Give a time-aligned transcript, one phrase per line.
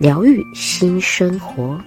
[0.00, 1.78] 疗愈新生活，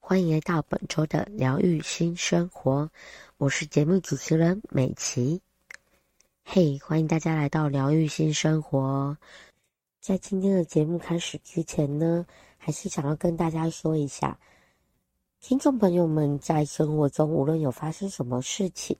[0.00, 2.90] 欢迎来到本周的疗愈新生活，
[3.36, 5.40] 我是节目主持人美琪。
[6.42, 9.16] 嘿，欢迎大家来到疗愈新生活。
[10.00, 12.26] 在今天的节目开始之前呢，
[12.58, 14.36] 还是想要跟大家说一下，
[15.40, 18.96] 听众朋友们在生活中无论有发生什么事情，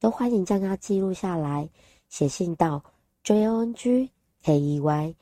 [0.00, 1.70] 都欢迎将它记录下来，
[2.08, 2.82] 写信到
[3.22, 4.10] JONG
[4.42, 5.14] KEY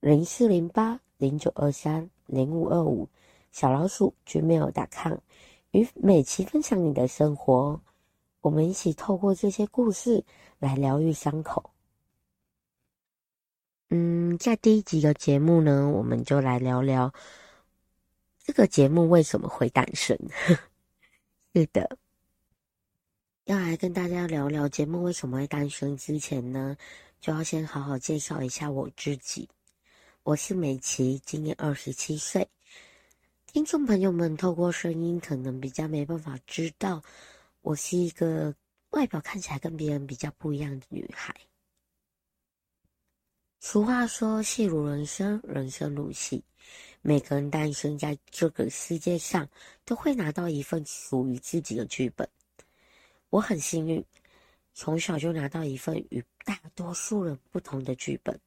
[0.00, 3.06] 零四零八零九二三零五二五
[3.52, 5.18] 小老鼠 gmail.com，
[5.72, 7.78] 与美琪分享你的生活。
[8.40, 10.24] 我们一起透过这些故事
[10.58, 11.70] 来疗愈伤口。
[13.90, 17.12] 嗯，在第一集的节目呢，我们就来聊聊
[18.42, 20.16] 这个节目为什么会诞生。
[21.52, 21.98] 是的，
[23.44, 26.74] 要来跟大家聊聊节目为什么会诞生之前呢，
[27.20, 29.46] 就要先好好介绍一下我自己。
[30.22, 32.46] 我是美琪，今年二十七岁。
[33.46, 37.02] 听众朋友们透过声音可能比较没办法知道。
[37.62, 38.54] 我是一个
[38.90, 41.34] 外表看起来跟别人比较不一样的女孩。
[43.60, 46.44] 俗话说：“戏如人生，人生如戏。”
[47.00, 49.48] 每个人诞生在这个世界上，
[49.86, 52.28] 都会拿到一份属于自己的剧本。
[53.30, 54.04] 我很幸运，
[54.74, 58.38] 从小就拿到一份与大多数人不同的剧本。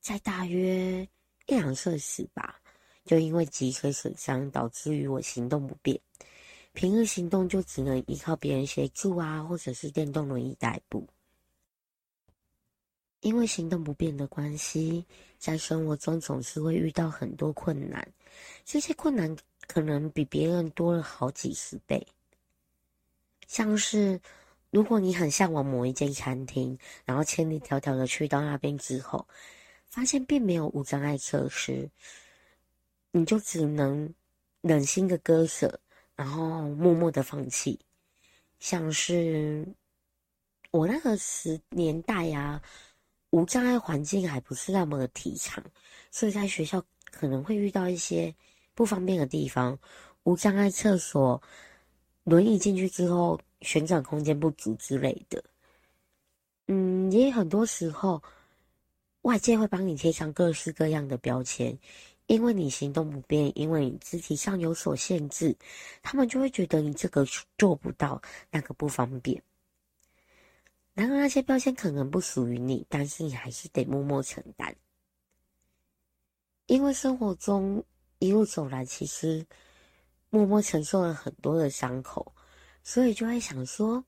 [0.00, 1.02] 在大约
[1.46, 2.60] 一两岁时吧，
[3.04, 5.98] 就因为脊髓损伤，导致于我行动不便。
[6.72, 11.06] 平日行动就只能依靠别人协助啊，或者是电动轮椅代步。
[13.20, 15.04] 因为行动不便的关系，
[15.38, 18.06] 在生活中总是会遇到很多困难，
[18.64, 19.36] 这些困难
[19.66, 22.06] 可能比别人多了好几十倍。
[23.48, 24.20] 像是，
[24.70, 29.26] 如果你很向往某一间餐厅，然后千里迢迢的去到那边之后，
[29.88, 31.90] 发现并没有无障碍设施，
[33.10, 34.12] 你就只能
[34.60, 35.80] 忍心的割舍。
[36.16, 37.78] 然后默默的放弃，
[38.58, 39.64] 像是
[40.72, 42.62] 我那个时年代呀、啊，
[43.30, 45.64] 无障碍环境还不是那么的提倡，
[46.10, 48.34] 所以在学校可能会遇到一些
[48.74, 49.78] 不方便的地方，
[50.24, 51.40] 无障碍厕所，
[52.24, 55.40] 轮椅进去之后旋转空间不足之类的。
[56.66, 58.20] 嗯，也很多时候
[59.22, 61.78] 外界会帮你贴上各式各样的标签。
[62.26, 65.56] 因为你行动不便，因为你肢体上有所限制，
[66.02, 67.26] 他们就会觉得你这个
[67.56, 68.20] 做不到，
[68.50, 69.42] 那个不方便。
[70.92, 74.76] 然而那些标签可能不属于你，但是你还是得默默承担。
[76.66, 77.82] 因为生活中
[78.18, 79.46] 一路走来，其实
[80.28, 82.34] 默默承受了很多的伤口，
[82.84, 84.04] 所以就会想说：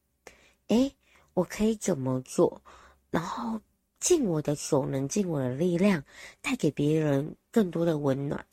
[0.67, 0.95] 诶，
[1.33, 2.63] 我可以怎么做？
[3.11, 3.59] 然后。
[4.01, 6.03] 尽我的所能，尽我的力量，
[6.41, 8.45] 带给别人更多的温暖。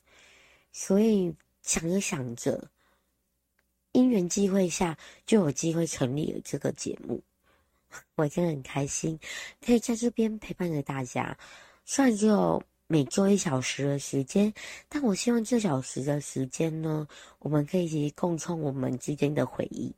[0.72, 2.70] 所以想着想着，
[3.94, 7.24] 因缘际会下，就有机会成立了这个节目。
[8.16, 9.18] 我真的很开心，
[9.66, 11.36] 可以在这边陪伴着大家。
[11.86, 14.54] 虽然只有每周一小时的时间，
[14.90, 17.08] 但我希望这小时的时间呢，
[17.40, 19.96] 我们可以一起共创我们之间的回忆。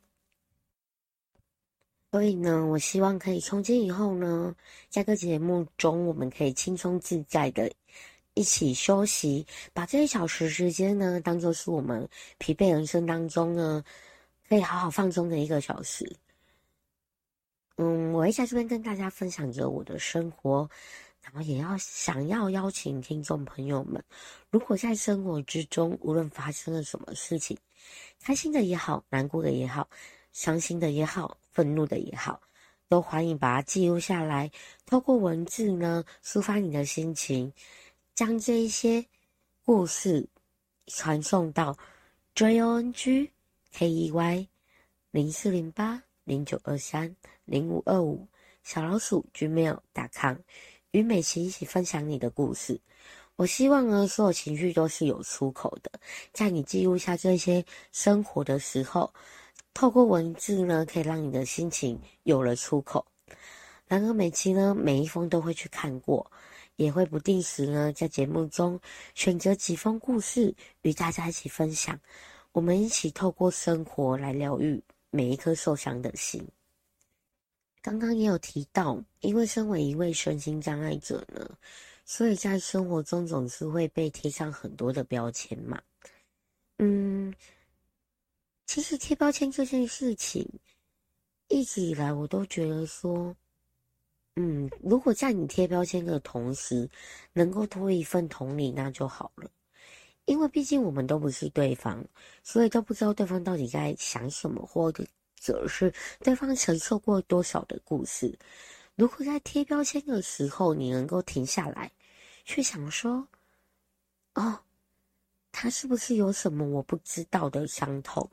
[2.11, 4.55] 所以呢，我希望可以从今以后呢，
[4.89, 7.71] 在这个节目中，我们可以轻松自在的
[8.33, 12.07] 一起休息，把这一小时时间呢，当做是我们
[12.39, 13.83] 疲惫人生当中呢，
[14.47, 16.15] 可以好好放松的一个小时。
[17.77, 20.67] 嗯，我会在这边跟大家分享着我的生活，
[21.21, 24.03] 然后也要想要邀请听众朋友们，
[24.49, 27.55] 如果在生活之中，无论发生了什么事情，
[28.19, 29.87] 开心的也好，难过的也好，
[30.39, 31.35] 伤心的也好。
[31.51, 32.39] 愤怒的也好，
[32.87, 34.49] 都欢迎把它记录下来，
[34.85, 37.51] 透过文字呢，抒发你的心情，
[38.15, 39.05] 将这一些
[39.65, 40.25] 故事
[40.87, 41.77] 传送到
[42.35, 43.29] J O N G
[43.73, 44.47] K E Y
[45.11, 47.13] 零四零八零九二三
[47.43, 48.25] 零五二五
[48.63, 50.37] 小老鼠 Gmail.com，
[50.91, 52.79] 与美琪一起分享你的故事。
[53.35, 55.91] 我希望呢，所有情绪都是有出口的，
[56.31, 59.13] 在你记录下这些生活的时候。
[59.73, 63.05] 透过文字呢，可以让你的心情有了出口。
[63.87, 66.29] 然而每期呢，每一封都会去看过，
[66.75, 68.79] 也会不定时呢在节目中
[69.15, 71.99] 选择几封故事与大家一起分享。
[72.51, 76.47] 我们一起透过生活来疗愈每一颗受伤的心。
[77.81, 81.49] 刚刚也有提到，因为身为一位身心障碍者呢，
[82.03, 85.81] 所以在生活中总是会被贴上很多的标签嘛。
[86.77, 87.33] 嗯，
[88.69, 90.47] 其实贴标签这件事情，
[91.47, 93.35] 一直以来我都觉得说。
[94.35, 96.87] 嗯，如果在你贴标签的同时，
[97.33, 99.49] 能够多一份同理，那就好了。
[100.25, 102.05] 因为毕竟我们都不是对方，
[102.43, 105.03] 所以都不知道对方到底在想什么，或者
[105.67, 108.37] 是对方承受过多少的故事。
[108.93, 111.91] 如果在贴标签的时候，你能够停下来，
[112.45, 113.27] 去想说
[114.35, 114.59] ：“哦，
[115.51, 118.29] 他是不是有什么我不知道的伤痛？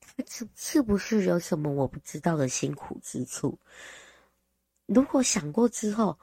[0.00, 3.58] 他是是不是有什么我不知道的辛苦之处？”
[4.86, 6.18] 如果想过之后，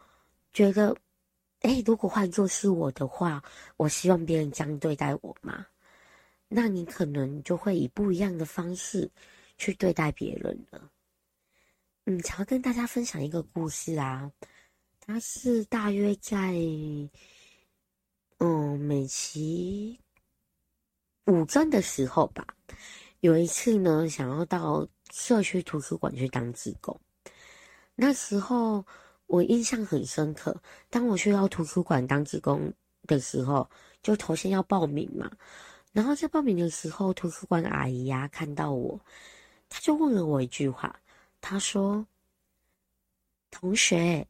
[0.51, 0.98] 觉得，
[1.60, 3.44] 哎，如果换作是我的话，
[3.77, 5.68] 我希望别人这样对待我吗？
[6.48, 9.10] 那你可能就会以不一样的方式
[9.57, 10.92] 去对待别人了。
[12.06, 14.31] 嗯，想要跟大家分享一个故事啊，
[15.00, 16.54] 它是大约在，
[18.39, 20.00] 嗯，美琪
[21.25, 22.45] 五专的时候吧，
[23.22, 27.00] 有一次呢，想要到社区图书馆去当志工。
[27.95, 28.86] 那时候
[29.25, 30.56] 我印象很深刻，
[30.89, 32.72] 当我去到图书馆当志工
[33.07, 33.68] 的时候，
[34.04, 35.31] 就头先要报名嘛。
[35.94, 39.00] 然后在报名的时候，图书馆阿姨呀、啊、看到我，
[39.68, 41.00] 她就问了我一句话，
[41.42, 42.06] 她说
[43.50, 44.28] ：“同学，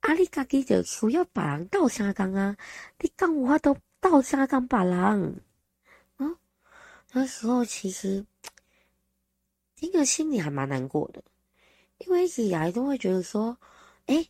[0.00, 2.56] 阿里嘎己的书要把人倒沙缸啊，
[3.00, 5.40] 你讲我话都倒沙缸把人。”
[7.12, 8.24] 那时候其实
[9.74, 11.22] 听着心里还蛮难过的。
[11.98, 13.56] 因为一直以来都会觉得说，
[14.04, 14.28] 哎，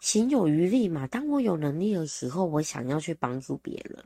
[0.00, 1.06] 行有余力嘛。
[1.06, 4.02] 当我有能力的时候，我想要去帮助别人。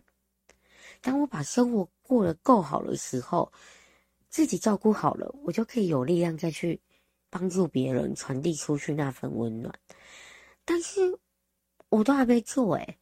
[1.00, 3.52] 当我把生活过得够好的时候，
[4.28, 6.80] 自己照顾好了，我就可以有力量再去
[7.30, 9.72] 帮助别人，传递出去那份温暖。
[10.64, 11.16] 但是，
[11.88, 12.98] 我都还没做，哎，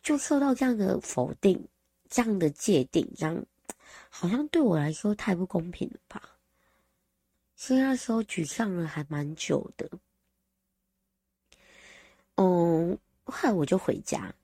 [0.00, 1.68] 就受到这样的否定，
[2.08, 3.44] 这样的界定，这样
[4.10, 6.38] 好像对我来说太不公平了吧。
[7.54, 9.88] 所以那时候沮丧了还蛮久的，
[12.34, 14.34] 嗯，后来我就回家，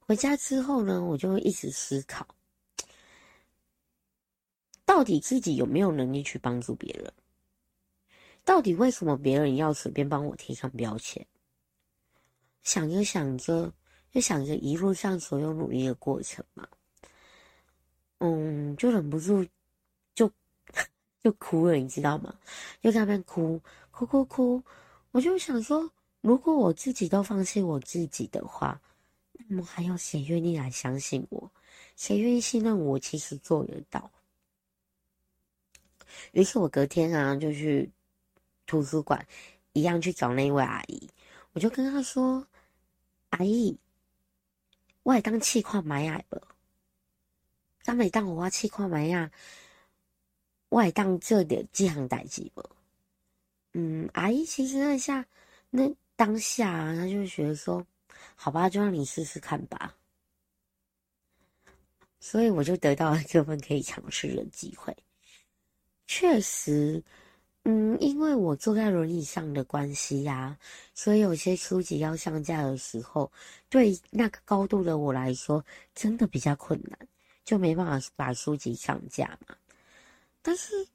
[0.00, 2.26] 回家之后呢，我就会一直思考，
[4.84, 7.10] 到底自己有没有能力去帮助别人？
[8.44, 11.26] 到底为什么别人要随便帮我贴上标签？
[12.62, 13.72] 想着想着，
[14.10, 16.68] 就想着一路上所有努力的过程嘛，
[18.18, 19.46] 嗯，就忍不住。
[20.14, 20.30] 就
[21.22, 22.34] 就哭了，你知道吗？
[22.80, 23.60] 就在那边哭，
[23.90, 24.62] 哭哭哭。
[25.10, 28.80] 我就想说，如果我自己都放弃我自己的话，
[29.32, 31.50] 那么还有谁愿意来相信我？
[31.96, 32.98] 谁愿意信任我？
[32.98, 34.10] 其实做得到。
[36.32, 37.90] 于是我隔天啊，就去
[38.66, 39.26] 图书馆，
[39.72, 41.08] 一样去找那位阿姨。
[41.52, 42.46] 我就跟她说
[43.30, 43.76] ：“阿姨，
[45.02, 46.40] 我也当气矿买呀不？
[47.84, 49.30] 刚没当我气矿买呀。”
[50.70, 52.62] 外当这点这项代志不？
[53.72, 55.24] 嗯，阿姨其实那下
[55.70, 57.86] 那当下啊，她就觉得说，
[58.34, 59.94] 好吧，就让你试试看吧。
[62.20, 64.94] 所以我就得到了这份可以尝试的机会。
[66.06, 67.02] 确实，
[67.64, 70.58] 嗯，因为我坐在轮椅上的关系呀、啊，
[70.94, 73.32] 所以有些书籍要上架的时候，
[73.70, 77.08] 对那个高度的我来说，真的比较困难，
[77.48, 79.56] 就没办法把书籍上架嘛。
[80.42, 80.86] 但是，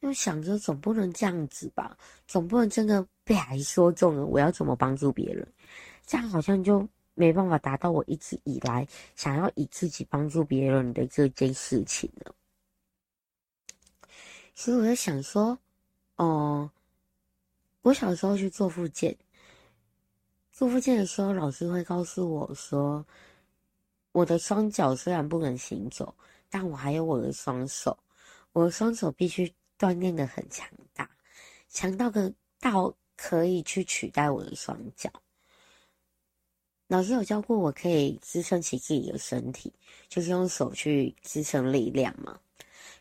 [0.00, 4.26] 又想着总不能这样子吧，总不能真的被阿姨说中了。
[4.26, 5.46] 我要怎么帮助别人？
[6.04, 12.34] 这样好像就没办法达到我一直以来想要以自己帮助别人的这件事情了。
[14.52, 15.56] 所以我在想说，
[16.16, 16.68] 哦、
[17.82, 19.16] 我小时候去做复健，
[20.50, 23.06] 做复健的时候，老师会告诉我说，
[24.18, 26.12] 我的双脚虽然不能行走，
[26.50, 27.96] 但我还有我的双手。
[28.52, 31.08] 我的双手必须锻炼得很强大，
[31.68, 35.08] 强到个到可以去取代我的双脚。
[36.88, 39.72] 老师有教过我可以支撑起自己的身体，
[40.08, 42.36] 就是用手去支撑力量嘛。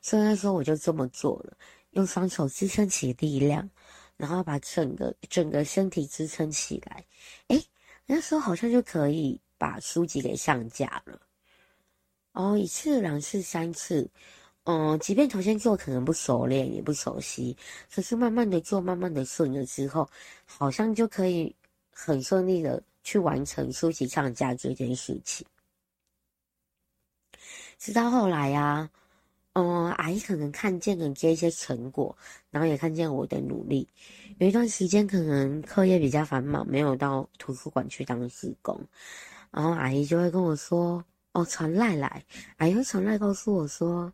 [0.04, 1.58] 所以那时候我就这么做了，
[1.92, 3.68] 用双手支撑起力量，
[4.18, 7.04] 然后把整个整个身体支撑起来。
[7.48, 7.66] 诶，
[8.06, 11.20] 那时候好像就可以把书籍给上架了。
[12.34, 14.10] 哦，一次、两次、三次。
[14.70, 17.56] 嗯，即便头先做可能不熟练也不熟悉，
[17.90, 20.10] 可是慢慢的做，慢慢的顺了之后，
[20.46, 21.56] 好像就可以
[21.90, 25.48] 很顺利的去完成书籍上架这件事情。
[27.78, 28.90] 直到后来呀、啊，
[29.54, 32.18] 嗯，阿姨可能看见了这些成果，
[32.52, 33.88] 然后也看见我的努力。
[34.38, 38.78] 有一段时间可能课业比较繁忙，没有到图书馆去当志工，
[39.52, 42.24] 然后阿姨就会跟我说：“哦，传赖来。”
[42.58, 44.12] 阿姨会传赖告诉我说。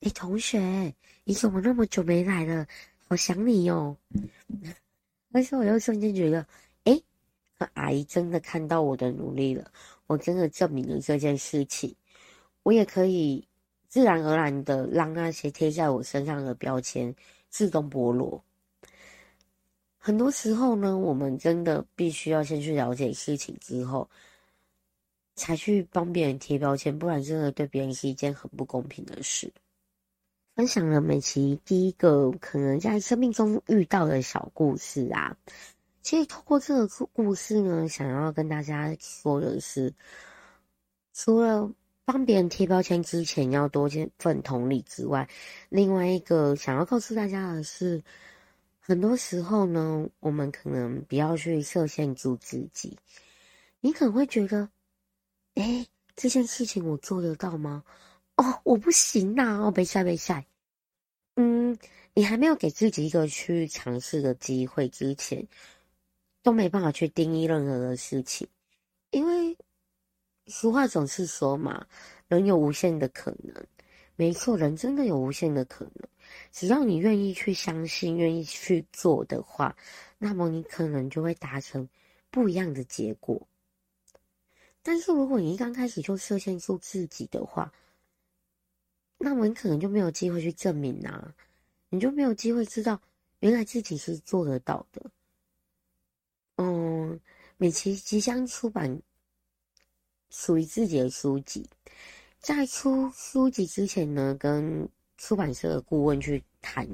[0.00, 0.94] 哎，同学，
[1.24, 2.66] 你怎么那么久没来了？
[3.08, 3.96] 好想你哟！
[5.32, 6.46] 但是我又瞬间觉得，
[6.84, 7.00] 哎，
[7.72, 9.72] 阿姨真的看到我的努力了，
[10.06, 11.96] 我真的证明了这件事情，
[12.62, 13.48] 我也可以
[13.88, 17.12] 自然而然的让那些贴在我身上的标签
[17.48, 18.44] 自动剥落。
[19.96, 24.08] 很多时候呢，我们真的必须要先去了解事情之后，
[25.36, 29.52] 才去帮别人贴标签，不然真的对别人是一件很不公平的事。
[30.56, 35.36] 分享了美琪第一个可能在生命中遇到的小故事啊，
[36.00, 39.92] 其实透过这个故事呢，想要跟大家说的是，
[41.12, 41.70] 除了
[42.06, 43.86] 帮别人贴标签之前要多
[44.18, 45.28] 份同理之外，
[45.68, 48.02] 另外一个想要告诉大家的是，
[48.80, 52.96] 很多时候呢，我们可能不要去设限住自己，
[53.80, 54.70] 你可能会觉得，
[55.56, 57.82] 哎，这件事情我做得到吗？
[58.36, 59.58] 哦，我不行呐！
[59.62, 60.46] 哦，别晒，别晒。
[61.36, 61.78] 嗯，
[62.12, 65.48] 你还没有给自己一个去尝试的机会之前，
[66.42, 68.46] 都没办法去定义任何的事情，
[69.12, 69.56] 因为
[70.46, 71.86] 俗话总是说嘛，
[72.28, 73.66] 人有无限的可能。
[74.14, 76.06] 没错，人真的有无限的可能，
[76.52, 79.74] 只要你愿意去相信，愿意去做的话，
[80.18, 81.88] 那么你可能就会达成
[82.30, 83.48] 不一样的结果。
[84.86, 87.72] 但是如果你一刚开始就设限住自己的话，
[89.18, 91.34] 那么你可能就没有机会去证明啊，
[91.88, 93.02] 你就没有机会知道
[93.40, 95.10] 原来自己是做得到的。
[96.58, 97.18] 嗯，
[97.56, 99.02] 美琪即将出版
[100.30, 101.68] 属于自己的书籍，
[102.38, 104.88] 在出书籍之前呢，跟
[105.18, 106.88] 出版社的顾问去谈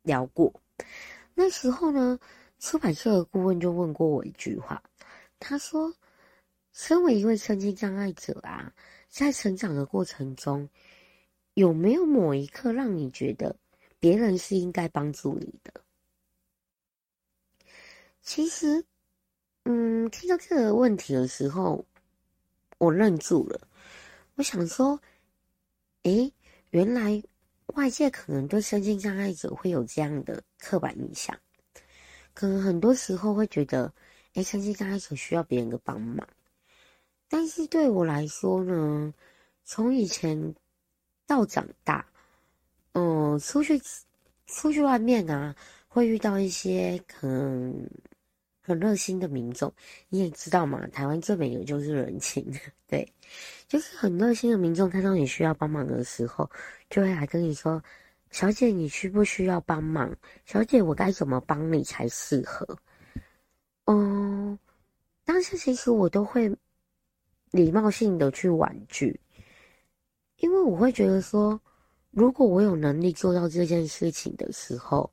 [0.00, 0.50] 聊过。
[1.34, 2.18] 那时候呢，
[2.58, 4.82] 出版社的顾问就问过我一句话，
[5.38, 5.94] 他说
[6.74, 8.70] ：“身为一位身心障碍者啊，
[9.08, 10.68] 在成长的过程中。”
[11.54, 13.54] 有没有某一刻让你觉得
[14.00, 15.72] 别人是应该帮助你的？
[18.20, 18.84] 其实，
[19.62, 21.86] 嗯，听到这个问题的时候，
[22.78, 23.68] 我愣住了。
[24.34, 25.00] 我想说，
[26.02, 26.32] 诶，
[26.70, 27.22] 原来
[27.66, 31.38] 外界可能对身心障碍者会有这样的刻板印象，
[32.34, 33.94] 可能很多时候会觉得，
[34.32, 36.26] 诶，身心障碍者需要别人的帮忙。
[37.28, 39.12] 但是对我来说呢，
[39.64, 40.54] 从以前。
[41.26, 42.04] 到长大，
[42.92, 43.80] 嗯，出去
[44.46, 45.56] 出去外面啊，
[45.88, 47.88] 会遇到一些可能
[48.60, 49.72] 很热心的民众。
[50.10, 52.44] 你也知道嘛，台湾最美的就是人情，
[52.86, 53.10] 对，
[53.66, 56.48] 就是很热心的民众看到你需要帮忙的时候，
[56.90, 57.82] 就会来跟你说
[58.30, 60.14] ：“小姐，你需不需要帮忙？
[60.44, 62.66] 小姐，我该怎么帮你才适合？”
[63.88, 64.58] 嗯，
[65.24, 66.54] 当时其实我都会
[67.54, 69.20] 礼貌性的去婉拒。
[70.38, 71.60] 因为我会觉得说，
[72.10, 75.08] 如果我有能力做到这件事情的时候，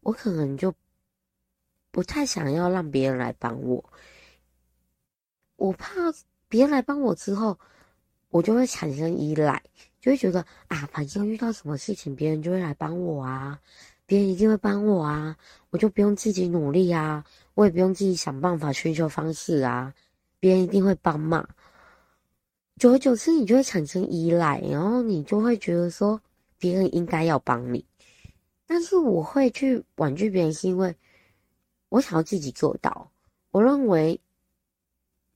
[0.00, 0.74] 我可能就
[1.90, 3.84] 不太想要让别人来帮我。
[5.56, 5.92] 我怕
[6.48, 7.58] 别人来帮我之后，
[8.30, 9.62] 我就会产生依赖，
[10.00, 13.60] 就会觉得啊，反正遇到什么事情，别人就会来帮我啊，
[14.06, 15.36] 别人一定会帮我啊，
[15.70, 19.94] 我就不用自己努力啊，我也不用自己想办法寻求方式啊，
[20.40, 21.46] 别人一定会帮忙。
[22.76, 26.20] 久而久之，你就会产生依赖，然后你就会觉得说
[26.58, 27.84] 别人应该要帮你，
[28.66, 30.94] 但是我会去婉拒别人，是因为
[31.88, 33.10] 我想要自己做到。
[33.52, 34.20] 我认为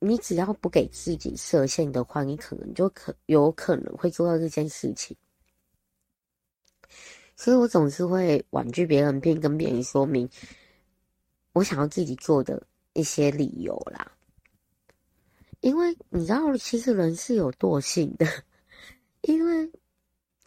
[0.00, 5.16] 你只要不给自己设限的话，你可能就可有可能会做到这件事情。
[7.36, 10.28] 所以我总是会婉拒别人，并跟别人说明
[11.52, 12.60] 我想要自己做的
[12.94, 14.10] 一些理由啦。
[15.60, 18.26] 因为你知道，其实人是有惰性的。
[19.22, 19.70] 因为，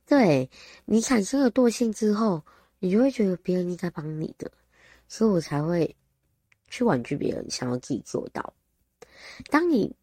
[0.06, 0.50] 对
[0.86, 2.42] 你产生了惰性之后，
[2.80, 4.50] 你就会觉得别人应该帮你的，
[5.08, 5.94] 所以我才会
[6.70, 8.54] 去婉拒别人，想要自己做到。
[9.50, 9.94] 当你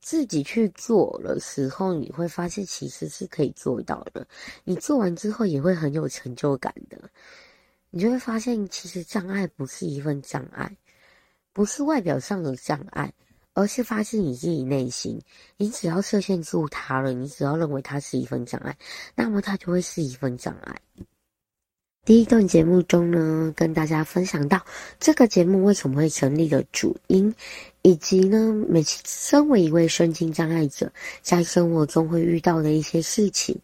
[0.00, 4.26] 自己去做的时候，你会发现其实是可以做到的。
[4.64, 7.10] 你做完之后也会很有成就感的。
[7.90, 10.76] 你就会发现，其实障碍不是一份障碍，
[11.52, 13.12] 不是外表上的障碍。
[13.54, 15.20] 而是发自你自己内心。
[15.56, 18.76] 你只要设限住它了，你只要认为它是一份障碍，
[19.14, 20.76] 那么它就会是一份障碍。
[22.04, 24.60] 第一段节目中呢，跟大家分享到
[24.98, 27.32] 这个节目为什么会成立的主因，
[27.82, 33.56] 以及呢，每次身为一位身心障碍者，在生活中会遇到的一些事情，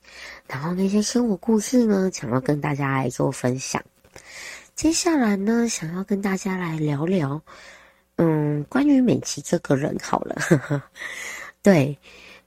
[0.46, 3.82] 然后那些生活故事呢，想要跟大家来做分享。
[4.76, 7.42] 接下来呢，想要跟大家来聊聊，
[8.18, 10.34] 嗯，关于美琪这个人好了。
[10.40, 10.82] 呵呵，
[11.62, 11.96] 对，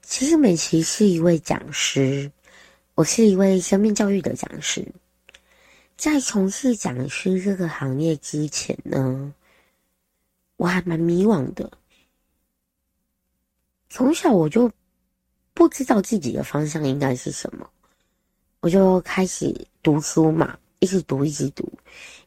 [0.02, 2.30] 其实美琪是一位讲师，
[2.94, 4.86] 我是一位生命教育的讲师。
[5.96, 9.32] 在从事讲师这个行业之前呢，
[10.56, 11.70] 我还蛮迷惘的。
[13.88, 14.70] 从小我就
[15.54, 17.66] 不知道自己的方向应该是什么，
[18.60, 21.66] 我就开始读书嘛，一直读，一直读。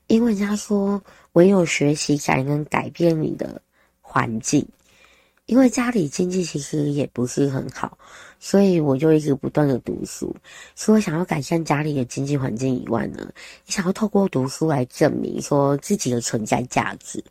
[0.07, 1.01] 因为他说，
[1.33, 3.62] 唯有学习才能改变你的
[4.01, 4.65] 环境。
[5.47, 7.97] 因为家里经济其实也不是很好。
[8.39, 10.35] 所以我就一直不断的读书，
[10.75, 13.31] 除了想要改善家里的经济环境以外呢，
[13.65, 17.24] 也想要透过读书来证明说自己的存在价值。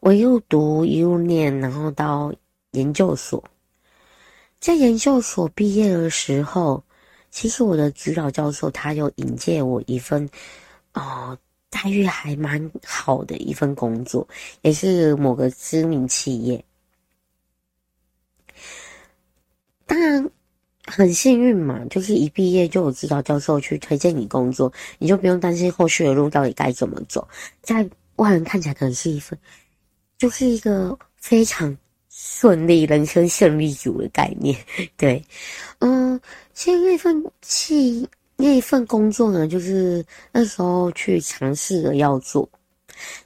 [0.00, 2.32] 我一路读一路念，然后到
[2.72, 3.42] 研究所。
[4.60, 6.82] 在研究所毕业的时候，
[7.30, 10.28] 其实我的指导教授他有引荐我一份，
[10.94, 11.36] 哦，
[11.70, 14.26] 待遇还蛮好的一份工作，
[14.62, 16.62] 也是某个知名企业。
[19.86, 20.30] 当然
[20.86, 27.26] 很幸运嘛，就是一毕业就有指导教授去推荐你工作，你就不用担心后续的路到底该怎么走。
[27.62, 29.38] 在外人看起来可能是一份，
[30.18, 31.76] 就是一个非常
[32.08, 34.56] 顺利、人生胜利组的概念。
[34.96, 35.24] 对，
[35.78, 36.20] 嗯，
[36.52, 38.06] 其实那份去
[38.40, 42.48] 那一份工作呢，就是那时候去尝试了要做，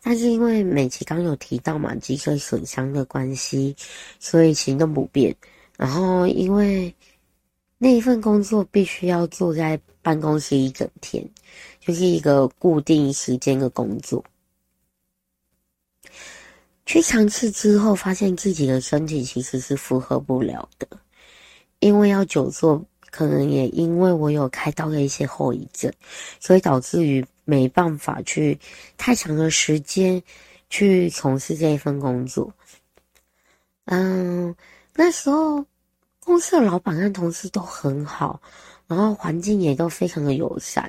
[0.02, 3.75] 但是因为美琪刚有提到嘛，脊髓损伤的关系，
[4.18, 5.35] 所以行动不便。
[5.76, 6.94] 然后，因为
[7.78, 11.29] 那一份工作必须要坐在办公室一整天，
[11.81, 14.24] 就是一个固定时间的工作。
[16.87, 20.87] 去尝试之后，发现自己的身体其实是负荷不了的，
[21.81, 25.92] 因为要久坐，可能也因为我有开刀的一些后遗症，
[26.40, 28.59] 所以导致于没办法去
[28.98, 30.20] 太长的时间
[30.68, 32.53] 去从事这一份工作。
[33.85, 34.53] 嗯。
[34.96, 35.64] 那时候，
[36.20, 38.40] 公司的老板和同事都很好，
[38.87, 40.88] 然后环境也都非常的友善。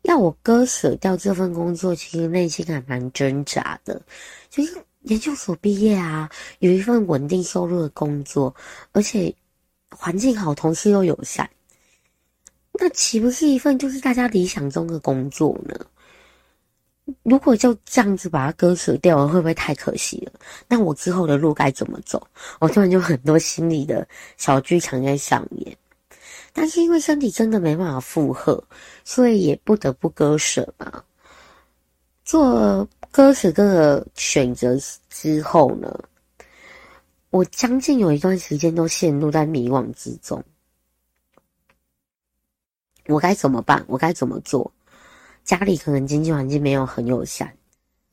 [0.00, 4.00] 要我割舍掉这份工作，其实内心还蛮挣扎的。
[4.48, 6.30] 就是研究所毕业啊，
[6.60, 8.54] 有一份稳定收入的工作，
[8.92, 9.34] 而且
[9.90, 11.48] 环境好，同事又友善，
[12.72, 15.74] 那岂不是一份就是大家理想中的工作呢？
[17.22, 20.32] 如果就这样子把它割舍掉了，会不会太可惜了？
[20.68, 22.24] 那我之后的路该怎么走？
[22.60, 25.76] 我突然就很多心里的小剧场在上演。
[26.52, 28.62] 但是因为身体真的没办法负荷，
[29.04, 31.02] 所以也不得不割舍嘛。
[32.24, 34.76] 做割舍这个选择
[35.08, 35.98] 之后呢，
[37.30, 40.42] 我将近有一段时间都陷入在迷惘之中。
[43.06, 43.84] 我该怎么办？
[43.88, 44.70] 我该怎么做？
[45.44, 47.50] 家里可能经济环境没有很友善，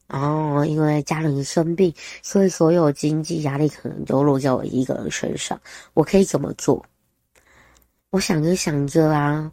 [0.08, 5.60] 然后因为家人生病，所以所有经济压力可能都落在我一个人身上。
[5.93, 6.86] 我可以怎么做？
[8.12, 9.51] 我想着想着啊，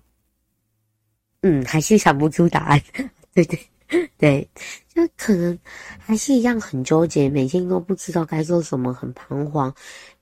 [1.40, 2.80] 嗯，还是想不出答案。
[3.34, 3.58] 对对
[4.16, 4.48] 对，
[4.94, 5.58] 就可能
[5.98, 9.74] 还是一样很纠结，每天都不知道该做什么，很彷徨，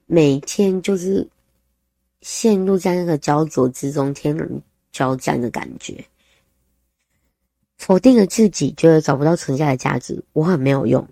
[0.07, 1.29] 每天就是
[2.21, 6.05] 陷入在那个焦灼之中，天人交战的感觉。
[7.79, 11.09] 否定了自己，觉得找不到存在的价值，我很没有用，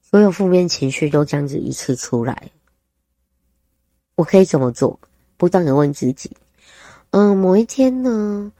[0.00, 2.50] 所有负面情绪都这样子一次出来。
[4.14, 4.98] 我可以怎么做？
[5.36, 6.30] 不断的问自己。
[7.10, 8.50] 嗯，某一天呢，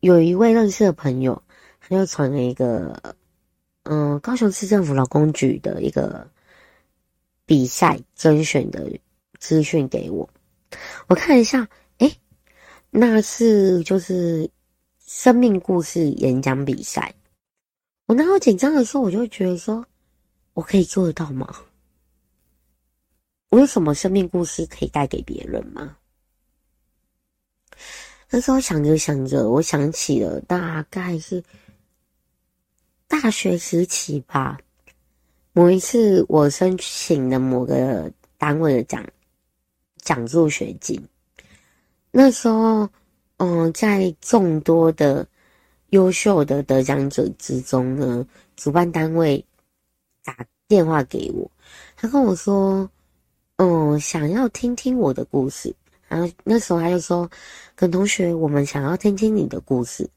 [0.00, 1.42] 有一位认识的朋友，
[1.82, 3.16] 他就传了一个，
[3.82, 6.26] 嗯，高雄市政府劳工局的一个
[7.44, 8.90] 比赛甄选的
[9.38, 10.28] 资讯给我。
[11.08, 11.68] 我看一下，
[11.98, 12.16] 诶，
[12.90, 14.50] 那是就是。
[15.04, 17.14] 生命故事演讲比赛，
[18.06, 19.84] 我那时候紧张的时候，我就会觉得说，
[20.54, 21.54] 我可以做得到吗？
[23.50, 25.98] 我有什么生命故事可以带给别人吗？
[28.30, 31.44] 那时候想着想着，我想起了大概是
[33.12, 34.58] 大学时期吧，
[35.52, 39.06] 某一次我申请了某个单位的奖
[39.98, 40.98] 奖助学金，
[42.10, 42.88] 那时候。
[43.38, 45.26] 嗯，在众多的
[45.88, 49.44] 优秀的得奖者之中呢，主办单位
[50.22, 51.50] 打电话给我，
[51.96, 52.88] 他跟我说
[53.58, 55.74] ：“嗯，想要听听我的故事。
[56.06, 57.28] 然后那时候他就说，
[57.74, 60.08] 跟同学，我们想要听听你的故事。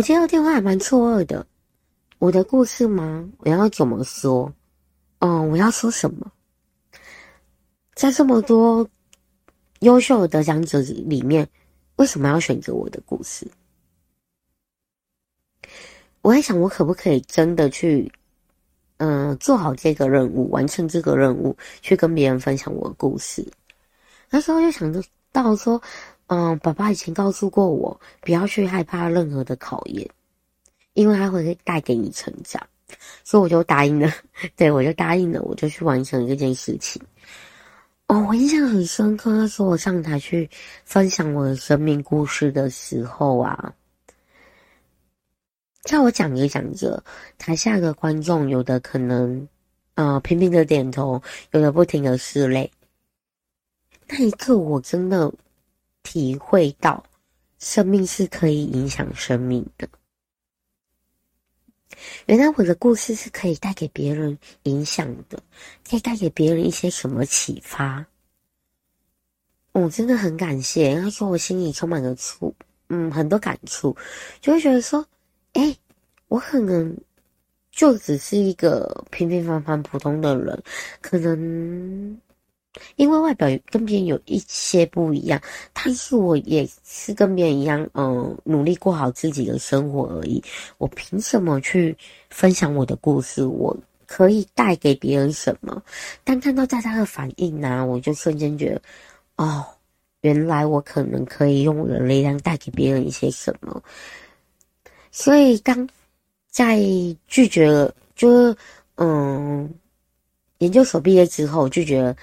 [0.00, 1.46] 我接到电话还蛮错愕的，
[2.18, 3.28] 我的故事吗？
[3.36, 4.50] 我要怎么说？
[5.18, 6.32] 嗯，我要说什么？
[7.92, 8.88] 在这么多
[9.80, 11.46] 优秀的得奖者里面，
[11.96, 13.46] 为什么要选择我的故事？
[16.22, 18.10] 我在想，我可不可以真的去，
[18.96, 23.46] 嗯，做好这个任务，完成这个任务，去跟别人分享我的故事？
[24.30, 25.78] 那时候就想着到说，
[26.32, 30.08] 嗯，爸爸以前告诉过我，不要去害怕任何的考验，
[30.92, 32.64] 因为它会带给你成长，
[33.24, 34.08] 所以我就答应了。
[34.54, 37.02] 对，我就答应了，我就去完成这件事情。
[38.06, 40.48] 哦，我印象很深刻，那时候我上台去
[40.84, 43.74] 分享我的生命故事的时候啊，
[45.82, 47.02] 在我讲着讲着，
[47.38, 49.48] 台下的观众有的可能，
[49.94, 52.70] 呃，频频的点头，有的不停的拭泪。
[54.06, 55.32] 那一刻，我真的
[56.02, 57.04] 体会到，
[57.58, 59.88] 生命是可以影响生命的。
[62.26, 65.42] 原来我的故事是可以带给别人影响的，
[65.88, 68.06] 可以带给别人一些什么启发。
[69.72, 72.54] 我真的很感谢，他说我心里充满了触，
[72.88, 73.94] 嗯，很多感触，
[74.40, 75.06] 就会觉得说，
[75.52, 75.76] 哎，
[76.28, 76.96] 我可能
[77.70, 80.62] 就只是一个平平凡凡普通的人，
[81.00, 82.20] 可能。
[82.96, 85.40] 因为外表跟别人有一些不一样，
[85.72, 90.42] 但是我也是跟别人一样，嗯，努力过好自己的生活而已。
[90.78, 91.96] 我凭什么去
[92.30, 93.44] 分享我的故事？
[93.44, 95.82] 我可以带给别人什么？
[96.22, 98.82] 但看到大家的反应呢、我就瞬间觉得，
[99.36, 99.64] 哦，
[100.20, 103.82] 原来我可能可以用我的力量带给别人一些什么。
[105.10, 105.88] 所以当
[106.48, 106.78] 在
[107.26, 108.56] 拒绝了，就是
[108.94, 109.68] 嗯，
[110.58, 112.16] 研究所毕业之后，拒绝了。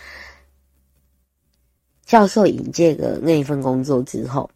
[2.07, 4.49] 教授引荐的那一份工作之后，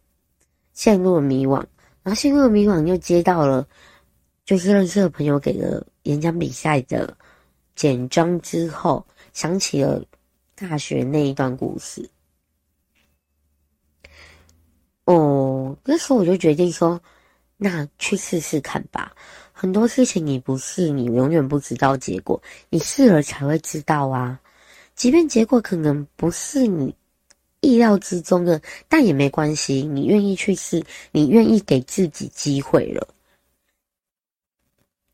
[0.72, 1.62] 陷入了迷惘，
[2.02, 3.68] 然后陷入了迷惘，又接到了
[4.46, 7.14] 就是认识的朋友给的演讲比赛的
[7.76, 10.02] 简章之后，想起了
[10.54, 12.08] 大学那一段故事。
[15.04, 16.98] 哦，那时候我就决定说，
[17.58, 19.14] 那去试试看吧。
[19.52, 24.40] 很多事情你不试，你永远不知道结果，你试了才会知道啊。
[24.94, 26.94] 即便结果可能不是你。
[27.62, 29.82] 意料之中的，但也没关系。
[29.82, 33.08] 你愿意去试，你愿意给自己机会了。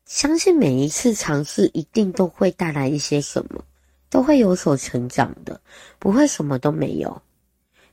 [0.05, 3.63] 相信每一次尝试一定都会带来一些什么，
[4.09, 5.61] 都会有所成长的，
[5.99, 7.21] 不会什么都没有。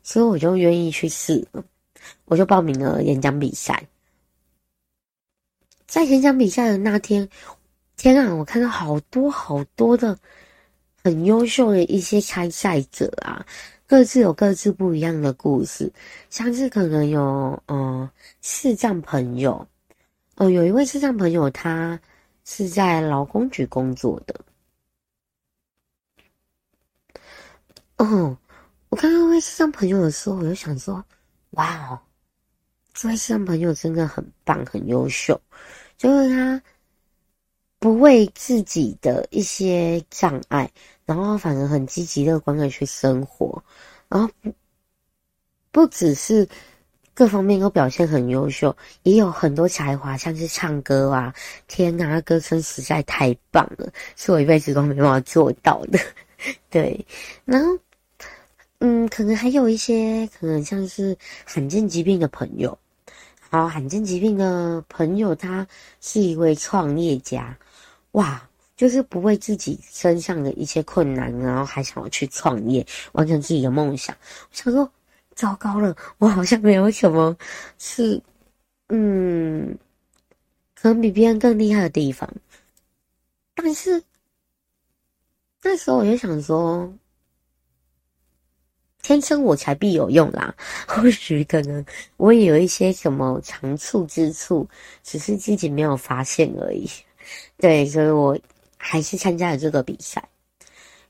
[0.02, 1.62] 所以我就愿意去试了，
[2.24, 3.86] 我就报名了演讲比赛。
[5.86, 7.28] 在演讲比赛的那天，
[7.98, 10.18] 天啊，我看到好多好多的
[11.04, 13.46] 很优秀的一些参赛者啊。
[13.86, 15.92] 各自有各自不一样的故事，
[16.28, 18.08] 像是可能有，嗯，
[18.42, 19.66] 视障朋友，
[20.34, 22.00] 哦，有一位视障朋友，他
[22.44, 24.40] 是在劳工局工作的。
[27.98, 28.36] 哦，
[28.88, 31.04] 我看到那位视障朋友的时候，我就想说，
[31.50, 32.00] 哇哦，
[32.92, 35.40] 这位视障朋友真的很棒，很优秀，
[35.96, 36.60] 就是他
[37.78, 40.68] 不为自己的一些障碍。
[41.06, 43.62] 然后反而很积极乐观的去生活，
[44.08, 44.52] 然后不
[45.70, 46.46] 不只是
[47.14, 51.32] 各方面都表现很优秀，也有很多才华，像是唱歌啊，
[51.68, 55.98] 天哪，歌声实在太棒了，是我一辈子都没办法做到的。
[56.68, 57.06] 对，
[57.44, 57.78] 然后
[58.80, 62.76] 嗯，可能还有一些可能像是罕见疾病的朋友，
[63.48, 65.64] 好，罕见疾病的朋友，他
[66.00, 67.56] 是一位创业家，
[68.10, 68.42] 哇。
[68.76, 74.14] 就是不为自己身上的一些困难，然后还想要去创业，完成自己的梦想。
[74.20, 74.92] 我想说，
[75.34, 77.34] 糟糕了，我好像没有什么
[77.78, 78.20] 是，
[78.88, 79.78] 嗯，
[80.74, 82.30] 可能比别人更厉害的地方。
[83.54, 84.02] 但是
[85.62, 86.92] 那时候我就想说，
[89.02, 90.54] 天生我材必有用啦。
[90.86, 91.82] 或许可能
[92.18, 94.68] 我也有一些什么长处之处，
[95.02, 96.86] 只是自己没有发现而已。
[97.56, 98.38] 对，所以我。
[98.76, 100.28] 还是参加了这个比赛，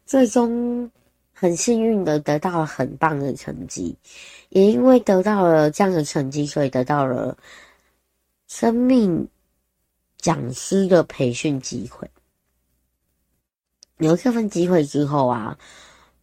[0.07, 0.91] 最终
[1.33, 3.95] 很幸运的得到了很棒的成绩，
[4.49, 7.37] 也因为得到了这样的成绩，所以得到了
[8.49, 9.29] 生命
[10.19, 12.09] 讲师的培训机会。
[13.99, 15.59] 有这份机会之后啊，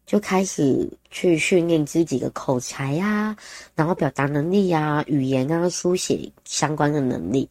[0.05, 3.35] 就开始去训练自己的口才啊，
[3.75, 7.47] 然后表达能力啊，语言啊，书写相关的能力。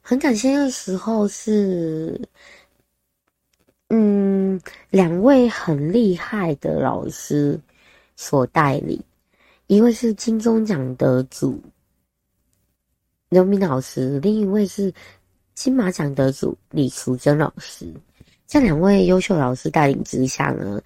[0.00, 2.20] 很感谢那时候是。
[3.90, 7.58] 嗯，两位很厉害的老师
[8.16, 9.02] 所带领，
[9.66, 11.58] 一位是金钟奖得主
[13.30, 14.92] 刘明老师，另一位是
[15.54, 17.90] 金马奖得主李淑珍老师。
[18.44, 20.80] 在两位优秀老师带领之下呢，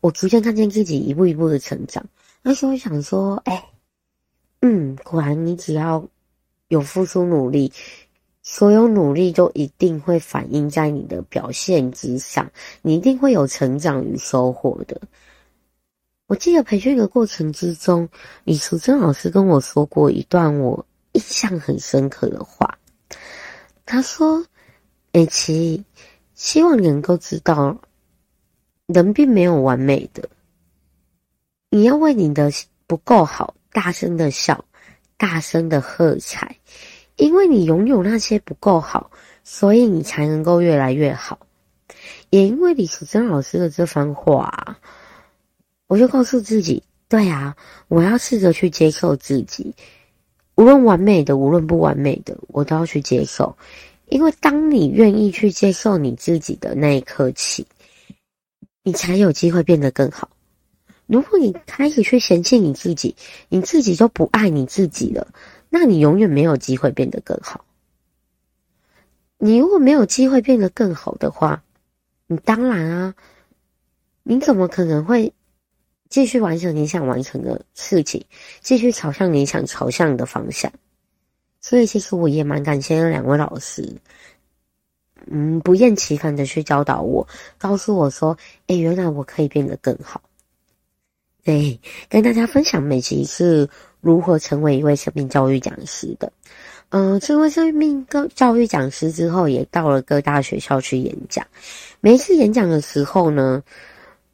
[0.00, 2.04] 我逐渐看见自己一步一步的成长。
[2.42, 3.62] 那时候想说，哎，
[4.60, 6.06] 嗯，果然你只要
[6.68, 7.72] 有付出努力，
[8.48, 12.48] 所有努力都一定会反映在你的表现之上，
[12.80, 15.00] 你一定会有成长与收获的。
[16.28, 18.08] 我记得培训的过程之中，
[18.44, 22.78] 李淑珍老师跟我说过一段我印象很深刻的话，
[23.84, 24.46] 他说
[25.10, 25.84] ：“哎，琪。”
[26.34, 27.76] 希望你能够知道，
[28.86, 30.28] 人并没有完美的。
[31.70, 32.48] 你要为你的
[32.86, 34.64] 不够好大声的笑，
[35.16, 36.56] 大声的喝彩，
[37.16, 39.10] 因为你拥有那些不够好，
[39.42, 41.38] 所以你才能够越来越好。
[42.30, 44.78] 也因为李时珍老师的这番话，
[45.86, 47.56] 我就告诉自己：对啊，
[47.88, 49.74] 我要试着去接受自己，
[50.56, 53.56] 无论完美的，无论不完美的，我都要去接受。
[54.08, 57.66] 因为当你愿意去接受你自己的那一刻起，
[58.82, 60.28] 你才有机会变得更好。
[61.06, 63.14] 如果你开始去嫌弃你自己，
[63.48, 65.28] 你自己就不爱你自己了，
[65.78, 67.64] 那你永远没有机会变得更好。
[69.36, 71.62] 你如果没有机会变得更好的话，
[72.26, 73.14] 你当然啊，
[74.22, 75.30] 你怎么可能会
[76.08, 78.24] 继续完成你想完成的事情，
[78.62, 80.72] 继续朝向你想朝向的方向？
[81.60, 83.94] 所以，其实我也蛮感谢那两位老师，
[85.26, 90.22] 嗯，不厌其烦的去教导我，告诉我说：“哎，原来我可以变得更好。”
[91.44, 93.68] 对，跟大家分享美琪是
[94.06, 96.30] 如何成为一位生命教育讲师的。
[96.90, 101.44] 嗯、呃，成为生命教育讲师之后，也到了各大学校去演讲。
[102.00, 103.60] 每一次演讲的时候呢，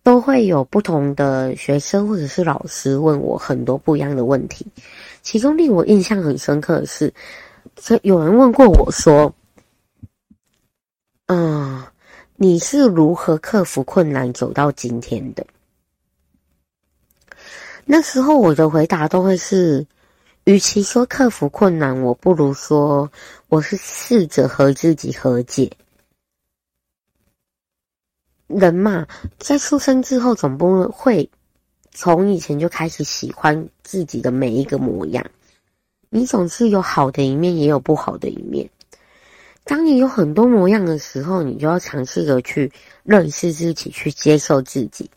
[0.03, 4.67] 都会有不同的学生或者是老师问我很多不一样的问题。
[5.23, 7.11] 其中令我印象很深刻的是，
[8.03, 9.33] 有人问过我说
[11.33, 11.83] ：“嗯，
[12.37, 15.43] 你是如何克服困难走到今天的？”
[17.85, 19.87] 那时候我的回答都会是：
[20.45, 23.11] 与其说克服困难，我不如说
[23.49, 25.71] 我是试着和自己和解。
[28.47, 29.07] 人嘛，
[29.39, 31.29] 在出生之后，总不会。
[31.95, 35.27] 从以前就开始喜欢自己的每一个模样，
[36.09, 38.71] 你总是有好的一面，也有不好的一面。
[39.65, 42.73] 当你有很多模样的时候，你就要尝试着去
[43.05, 45.11] 认识自己，去接受自己。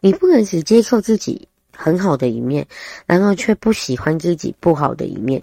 [0.00, 2.66] 你不能只接受自己很好的一面，
[3.04, 5.42] 然后却不喜欢自己不好的一面，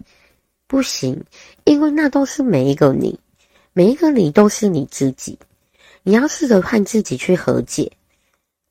[0.68, 1.24] 不行，
[1.64, 3.20] 因为那都是每一个你，
[3.74, 5.38] 每一个你都是你自己。
[6.02, 7.92] 你要试着和自己去和解，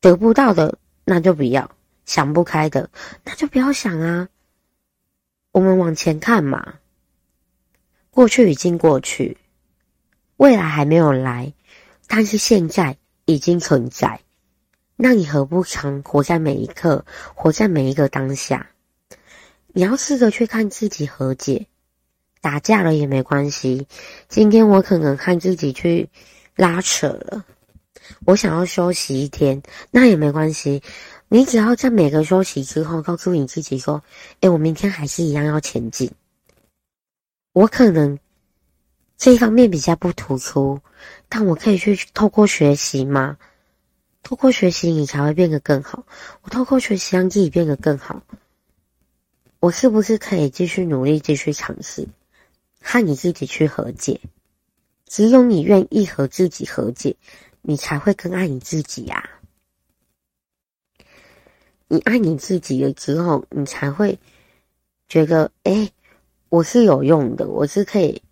[0.01, 1.71] 得不到的那就不要。
[2.05, 2.89] 想不开的，
[3.23, 4.27] 那就不要想啊。
[5.51, 6.73] 我们往前看嘛，
[8.09, 9.37] 过去已经过去，
[10.35, 11.53] 未来还没有来，
[12.07, 14.19] 但是现在已经存在。
[14.95, 18.69] 那你何不常活在每一刻，活在每一个当下？
[19.73, 21.65] 你要试着去看自己和解，
[22.41, 23.87] 打架了也没关系。
[24.29, 26.09] 今天我可能看自己去
[26.55, 27.43] 拉扯了，
[28.25, 30.83] 我想要休息一天，那也没关系。
[31.27, 34.03] 你只要在每个休息之后，告诉你自己说
[34.41, 36.11] ：“诶，我明天还是一样要前进。
[37.53, 38.19] 我可能
[39.17, 40.79] 这一方面比较不突出，
[41.27, 43.37] 但我可以去透过学习吗？
[44.23, 46.05] 透过学习，你才会变得更好。
[46.41, 48.23] 我透过学习让自己变得更好。
[49.59, 52.07] 我是不是可以继续努力，继续尝试
[52.81, 54.21] 和你自己去和解？
[55.05, 57.15] 只有你愿意和自己和解，
[57.61, 59.29] 你才会更爱你自己呀。”
[61.89, 64.17] 你爱你自己了之后，你才会
[65.07, 65.91] 觉得，哎，
[66.49, 68.23] 我是有用的，我是可以，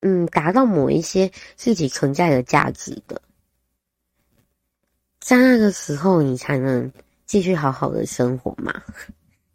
[0.00, 3.20] 嗯，达到某一些自己存在的价值的。
[5.28, 6.90] 在那个时候，你才能
[7.26, 8.72] 继续好好的生活嘛。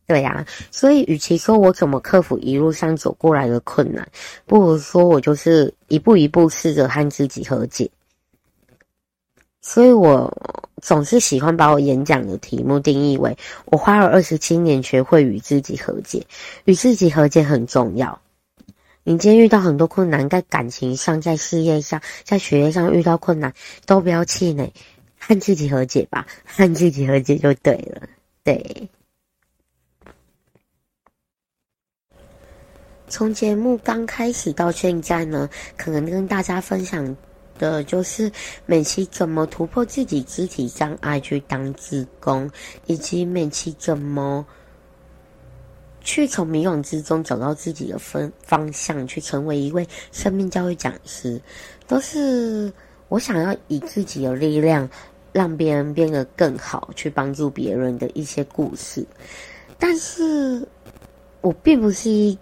[0.06, 4.08] 对呀，所以与其说我怎么克服一路上走过来的困难，
[4.46, 7.90] 不如说我就是一步一步试着和自己和解。
[9.62, 10.32] 所以我
[10.80, 16.24] 总是喜欢把我演讲的题目定义为：我花了二十七年学会与自己和解。
[16.66, 18.22] 与自己和解很重要。
[19.06, 23.52] 你今天遇到很多困难，在感情上、在事业上、在学业上遇到困难，
[23.86, 24.72] 都不要气馁，
[25.28, 28.08] 和自己和解吧，和自己和解就对了。
[28.44, 28.90] 对。
[33.08, 37.16] 从节目刚开始到现在呢，可能跟大家分享。
[37.60, 38.30] 的就是
[38.66, 42.50] 美琪怎么突破自己肢体障碍去当志工，
[42.88, 44.44] 以及美琪怎么
[46.02, 51.40] 去从迷惘之中找到自己的分方向，去成为一位生命教育讲师，
[51.88, 52.74] 都是
[53.08, 54.90] 我想要以自己的力量
[55.34, 59.06] 让别人变得更好，去帮助别人的一些故事。
[59.78, 60.66] 但是
[61.42, 62.38] 我并不是一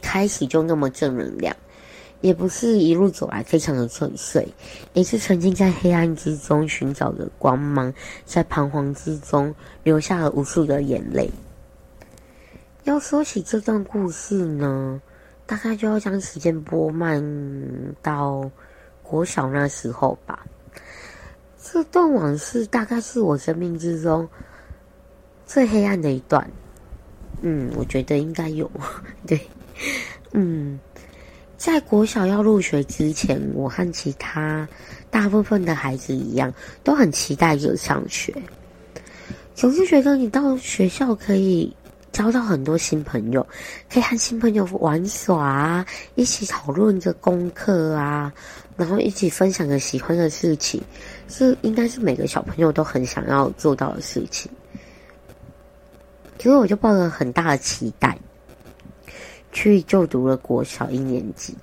[0.00, 1.54] 开始就那么正能量。
[2.20, 4.44] 也不是一路走来非常的顺遂，
[4.92, 11.30] 也是曾经在黑暗之中寻找着光芒，在彷徨之中流下了无数的眼泪。
[12.82, 15.00] 要说起这段故事呢，
[15.46, 17.22] 大概就要将时间拨慢
[18.02, 18.50] 到
[19.00, 20.44] 国小那时候吧。
[21.70, 24.28] 这段往事大概是我生命之中
[25.46, 26.50] 最黑暗的一段。
[27.42, 28.70] 嗯，我觉得应该有，
[29.26, 29.40] 对，
[30.32, 30.78] 嗯。
[31.56, 34.66] 在国小要入学之前，我和其他
[35.10, 36.54] 大部分的孩子一样，
[36.84, 38.32] 都很期待着上学。
[39.56, 41.74] 总是觉得你到学校可以
[42.12, 43.44] 交到很多新朋友，
[43.92, 48.32] 可以和新朋友玩耍，一起讨论着功课啊，
[48.76, 50.80] 然后一起分享着喜欢的事情，
[51.28, 54.50] 是应该是每个小朋友都很想要做到的事情。
[56.38, 58.18] 所以我就抱着很大的期待。
[59.50, 61.56] 去就读了国小一年级，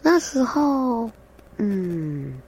[0.00, 1.10] 那时候，
[1.56, 2.40] 嗯，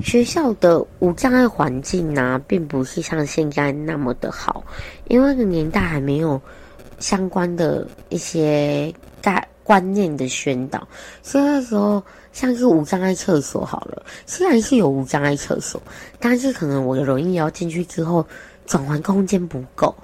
[0.00, 4.62] 学校的无障碍环境呢，并不是像现在那么的好，
[5.06, 6.38] 因为那个年代还没有
[6.98, 10.86] 相关的一些概观念的宣导，
[11.22, 12.02] 所以那时候
[12.34, 15.80] 像是无障碍厕所好了，虽然是有无障碍厕所，
[16.20, 18.26] 但是可能我的轮椅要进去之后，
[18.66, 19.94] 转换空间不够。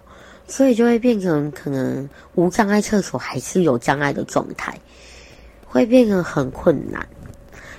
[0.46, 4.76] 所以就会变成可能无障碍厕所还是有障碍的状态，
[5.64, 7.06] 会变得很困难。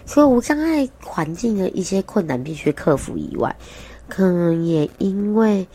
[0.05, 3.53] 除了无障碍环境的一些困难必须克服以外，
[4.07, 5.67] 可能也因为，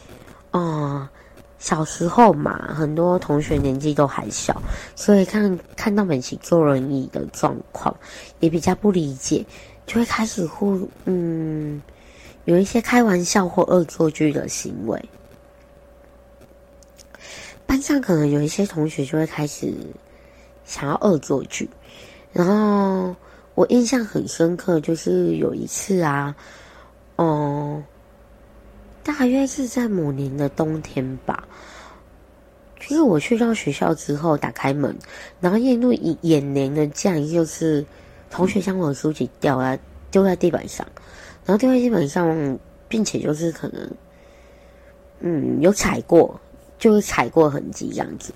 [0.52, 1.10] 啊、
[1.58, 4.60] 小时候嘛，很多同学年纪都还小，
[4.94, 7.94] 所以看看到美琪坐轮椅的状况，
[8.40, 9.44] 也比较不理解，
[9.86, 11.80] 就会开始互嗯，
[12.44, 15.02] 有一些开玩笑或恶作剧的行为。
[17.66, 19.74] 班上可能有一些同学就会开始
[20.64, 21.68] 想要恶作剧，
[22.32, 23.16] 然后
[23.54, 26.34] 我印象很深刻，就是有一次啊，
[27.16, 27.82] 哦，
[29.06, 31.46] 大约是在某年的冬天吧，
[32.80, 34.94] 就是我去到学校之后打开门，
[35.40, 37.86] 然后映入眼眼帘的这样就是
[38.30, 39.78] 同学将我的书籍掉在
[40.10, 40.84] 丢在地板上，
[41.44, 43.90] 然后丢在地板上，并且就是可能
[45.20, 46.38] 嗯有踩过。
[46.78, 48.34] 就是踩过痕迹这样子。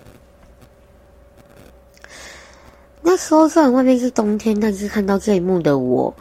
[3.03, 6.13] 那时候虽然外面是冬天，但是看到这一幕的我，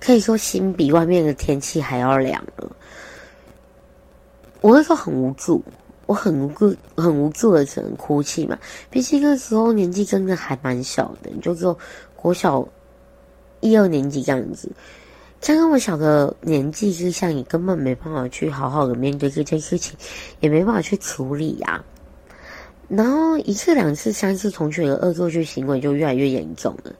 [0.00, 2.68] 可以说心比外面的天气还要凉了。
[4.62, 5.62] 我那时候很无助，
[6.06, 8.58] 我很无助，很无助的只能哭泣嘛。
[8.88, 11.76] 毕竟那时候年纪真的还蛮小的，就只有
[12.16, 12.66] 国小
[13.60, 14.70] 一二年级这样子。
[15.40, 19.98] 在那么小的年纪之下，你根本没办法去好好的面对这件事情，
[20.38, 21.84] 也没办法去处理呀、啊。
[22.88, 26.92] 然后一次、两次、三次，同学的恶作剧行为就越来越严重了。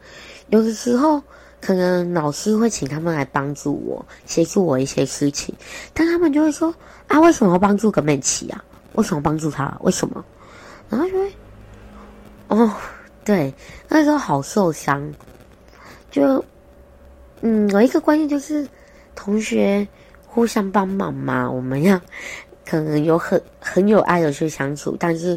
[0.48, 1.22] 有的时候，
[1.62, 5.54] 可能老师会请他们来帮助我，协助我一些事情，
[5.94, 6.74] 但他们就会说
[7.08, 8.62] ：“啊，为什么要帮助葛美琪啊？
[8.94, 9.74] 为什么帮助他？
[9.80, 10.22] 为什么？”
[10.90, 11.32] 然后就会，
[12.48, 12.74] 哦，
[13.24, 13.54] 对，
[13.88, 15.10] 那时候好受伤，
[16.10, 16.44] 就。
[17.44, 18.64] 嗯，有一个观念就是，
[19.16, 19.84] 同学
[20.24, 22.00] 互相帮忙嘛，我们要
[22.64, 25.36] 可能有很很有爱的去相处，但是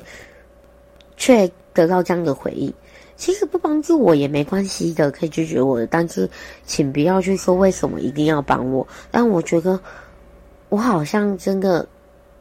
[1.18, 2.72] 却得到这样的回应。
[3.16, 6.30] 其实不帮助我也没关系的，可以拒绝我的，但是
[6.66, 8.86] 请不要去说为什么一定要帮我。
[9.10, 9.80] 但我觉得
[10.70, 11.88] 我好像真的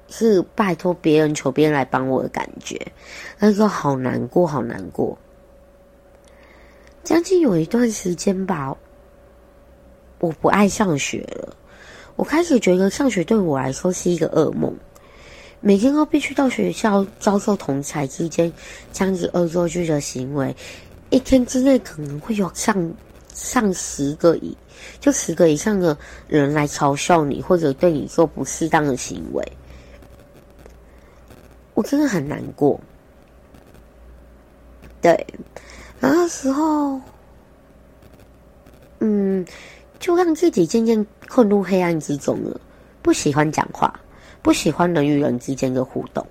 [0.08, 2.80] 是拜托别人求别人来帮我的感觉，
[3.38, 5.16] 那时候好难过，好难过。
[7.02, 8.76] 将近有一段时间吧。
[10.20, 11.54] 我不爱上学了，
[12.16, 14.74] 我开始觉得上学对我来说是一个噩梦，
[15.66, 18.52] 每天都必须到学校遭受同侪之间
[18.92, 20.54] 这样子恶作剧的行为，
[21.08, 22.92] 一天之内可能会有上
[23.32, 24.54] 上十个以
[25.00, 25.96] 就十个以上的
[26.28, 29.42] 人来嘲笑你，或者对你做不适当的行为，
[31.72, 32.78] 我真的很难过。
[35.00, 35.26] 对，
[35.98, 37.00] 然后那时候，
[38.98, 39.42] 嗯。
[40.00, 42.60] 就让自己渐渐困入黑暗之中了。
[43.00, 43.98] 不喜欢讲话，
[44.44, 46.24] 不喜欢人与人之间的互动。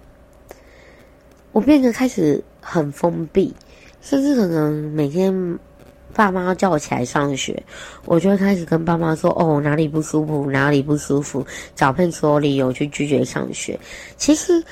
[1.51, 3.51] 我变得开始很封闭，
[4.01, 5.59] 甚至可能每天
[6.13, 7.63] 爸妈叫我起来上学，
[8.05, 11.43] 我就会开始跟爸妈说：“哦，哪里不舒服，哪里不舒服，
[11.75, 13.79] 找遍所有理由去拒绝上学。”
[14.15, 14.63] 其实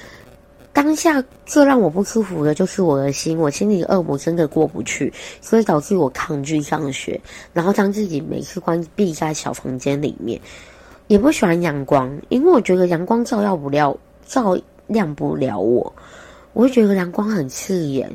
[0.72, 5.12] 当下最让我不舒服的就是我的心，我心里恶魔真的过不去，
[5.42, 7.20] 所以导致我抗拒上学，
[7.54, 10.40] 然后将自己每次关闭在小房间里面，
[11.12, 13.94] 也不喜欢阳光，因为我觉得阳光照耀不了，
[14.26, 14.58] 照
[14.88, 15.94] 亮不了我，
[16.54, 18.10] 我会觉得阳光很刺眼。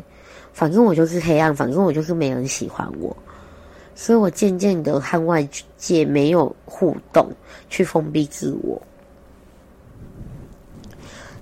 [0.55, 3.15] 反正我就是黑暗，反正我就是没人喜欢我，
[3.95, 7.31] 所以我渐渐的和外界没有互动，
[7.69, 8.81] 去封闭自我。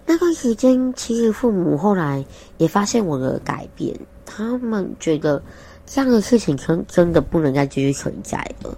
[0.05, 2.26] 那段时间，其实父母后来
[2.59, 3.96] 也发现我的改变，
[4.26, 5.40] 他们觉得
[5.86, 8.76] 这样的事情真真的不能再继续存在了，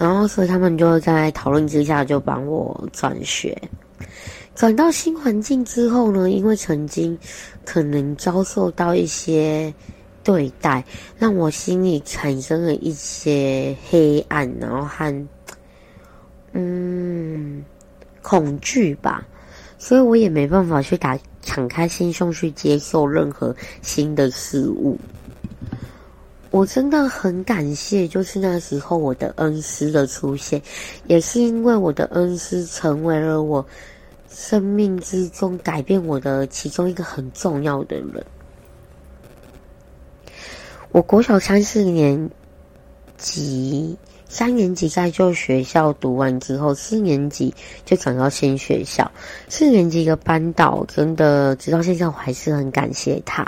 [0.00, 3.54] 然后所以他们就在讨论之下就帮我转学。
[4.54, 7.16] 转到新环境之后呢，因为曾经
[7.66, 9.72] 可能遭受到一些
[10.24, 10.82] 对待，
[11.18, 15.28] 让我心里产生了一些黑暗，然后和
[16.52, 17.62] 嗯
[18.22, 19.22] 恐惧吧，
[19.78, 24.98] 所以我也没办法去打敞开心胸去接受任何新的事物。
[26.50, 30.60] 我真的很感谢，就是那时候我的恩师的出现，
[31.06, 33.64] 也是因为我的恩师成为了我。
[34.32, 38.24] 生命之中改变我的其中一个很重要的人。
[40.92, 42.30] 我国小三四年
[43.18, 43.98] 级，
[44.28, 47.52] 三年级在旧学校读完之后，四年级
[47.84, 49.10] 就转到新学校。
[49.48, 53.44] 四年级的班导真的直到现在我还是很感谢他。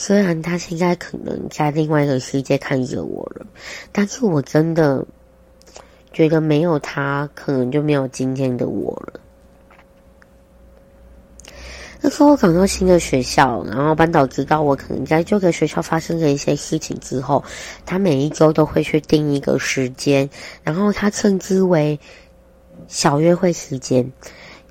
[0.00, 3.44] 虽然他现在可能在另外一个世界看着我了，
[3.90, 5.04] 但是我真的。
[6.10, 9.20] 觉得没有他，可能就没有今天的我了。
[12.00, 17.44] 那时候我转到新的学校，然后班导知道我可能在这个学校发生了一些事情之后，
[17.84, 20.28] 他每一周都会去定一个时间，
[20.64, 22.00] 然后他称之为
[22.88, 24.10] 小约会时间。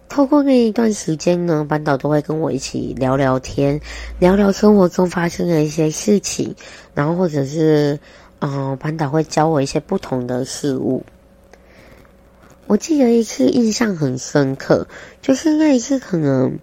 [0.09, 3.79] 透过那一段时间呢，班导都会跟我一起聊聊天，
[4.19, 6.55] 聊聊生活中发生的一些事情，
[6.93, 7.99] 然后或者是，
[8.39, 11.03] 嗯、呃，班导会教我一些不同的事物。
[12.67, 14.87] 我记得一次印象很深刻，
[15.21, 16.57] 就是那一次可能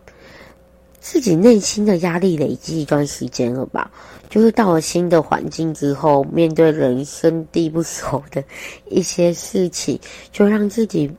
[1.01, 3.91] 自己内心的压力累积一段时间了吧，
[4.29, 8.43] 就是到了新的环境之后，面对人生地不熟的
[8.91, 9.99] 一些事情，
[10.33, 11.11] 就让自己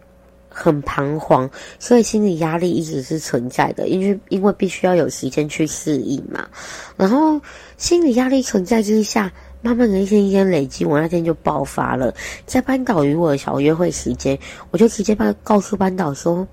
[0.57, 6.47] 很彷徨，所以心理压力一直是存在的，因为因为必须要有时间去适应嘛，
[6.95, 7.41] 然后
[7.75, 9.31] 心理压力存在之下。
[9.61, 12.13] 慢慢的一天一天累积，我那天就爆发了。
[12.45, 14.37] 在班导与我的小约会时间，
[14.69, 16.47] 我就直接把告诉班导说：“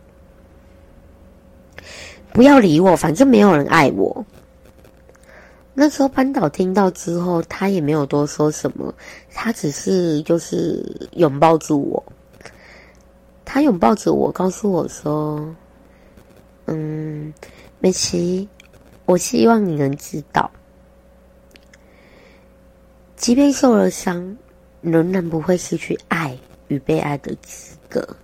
[2.32, 4.24] 不要理我，反正没有人爱我。”
[5.74, 8.94] 那时候班导听到之后，他也没有多说什么，
[9.34, 10.82] 他只是就是
[11.16, 12.02] 拥抱住我。
[13.44, 15.54] 他拥抱着我，告诉我说
[16.66, 17.32] ：“嗯，
[17.80, 18.48] 美琪，
[19.04, 20.50] 我希望你能知道。”
[23.16, 24.36] 即便受了伤，
[24.80, 26.36] 仍然不会失去爱
[26.68, 28.16] 与被爱的资格。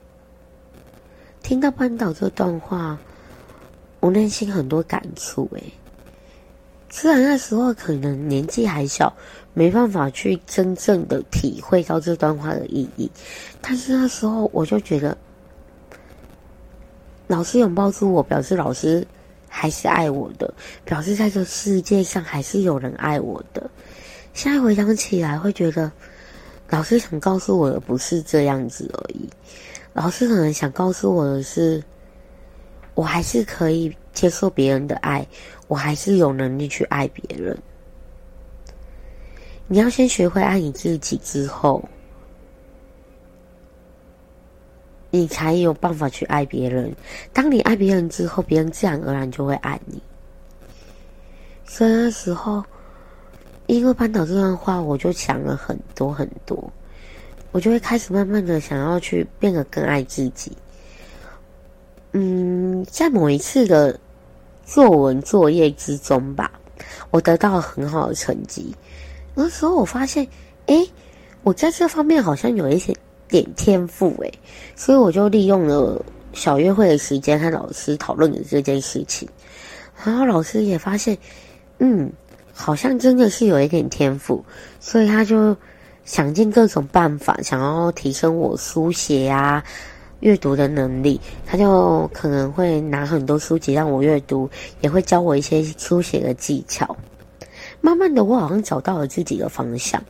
[1.43, 2.99] 听到班导这段话，
[4.01, 5.49] 我内心很多感触。
[5.53, 5.73] 诶，
[6.91, 9.13] 虽然那时候可能年纪还小，
[9.59, 13.11] 没办法去真正的体会到这段话的意义，
[13.61, 15.19] 但是那时候我就觉得，
[17.27, 19.05] 老师拥抱住我，表示老师
[19.49, 20.55] 还是爱我的，
[20.85, 23.69] 表示在这世界上还是有人爱我的。
[24.33, 25.91] 现在回想起来，会觉得
[26.71, 29.29] 老师想告诉我的不是这样子而已。
[29.93, 31.83] 老师可能想告诉我的是，
[32.95, 35.27] 我还是可以接受别人的爱，
[35.67, 37.59] 我还是有能力去爱别人。
[39.69, 41.89] 你要先学会爱你自己，之后
[45.11, 46.93] 你才有办法去爱别人。
[47.33, 50.03] 当你爱别人之后，别人自然而然就会爱你。
[51.65, 52.65] 所以那时候。
[53.71, 56.73] 因为班导这段话，我就想了很多很多，
[57.53, 60.51] 我就会开始慢慢的想要去变得更爱自己。
[62.13, 64.01] 嗯，在某一次的
[64.65, 66.51] 作文作业之中吧，
[67.11, 68.75] 我得到了很好的成绩。
[69.41, 70.27] 那时候我发现，
[70.67, 70.91] 诶，
[71.45, 72.93] 我在这方面好像有一些
[73.29, 74.33] 点天赋，诶，
[74.75, 79.29] 所以我就利用了小约会的时间和老师讨论了这件事情，
[80.05, 81.17] 然后老师也发现，
[81.79, 82.11] 嗯。
[82.61, 84.45] 好像真的是有一点天赋，
[84.81, 85.57] 所以他就
[86.05, 89.63] 想尽各种办法，想要提升我书写啊、
[90.19, 91.21] 阅读的能力。
[91.47, 96.97] 他就可能会拿很多书籍让我阅读，也会教我一些书写的技巧。
[97.81, 100.03] 慢慢的，我好像找到了自己的方向，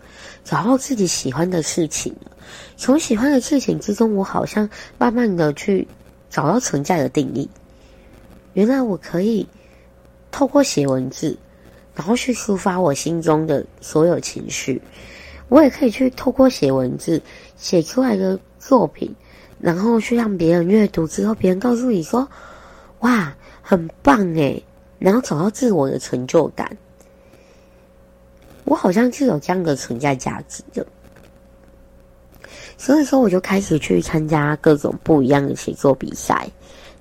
[0.44, 2.32] 找到自己喜欢的事情了。
[2.76, 5.86] 从喜欢的事情之中，我好像慢慢的去
[6.30, 7.48] 找到存在的定义。
[8.54, 9.46] 原来我可以
[10.30, 11.36] 透过写文字，
[11.94, 14.80] 然后去抒发我心中的所有情绪。
[15.48, 17.22] 我也可以去透过写文字
[17.56, 19.14] 写出来的作品，
[19.60, 22.28] 然后去让别人阅读之后，别人告诉你说
[23.00, 24.62] ：“哇，很棒诶！”
[24.98, 26.76] 然后找到自我的成就感。
[28.68, 30.86] 我好像是有这样的存在价值的，
[32.76, 36.46] 所以说我就开始去参加各种不一样的写作比赛，